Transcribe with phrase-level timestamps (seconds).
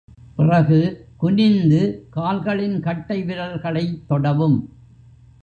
[0.35, 1.07] பிறகு,
[1.17, 2.07] குனிந்து
[2.09, 4.57] கால்களின் கட்டை விரல்களைத் தொடவும்.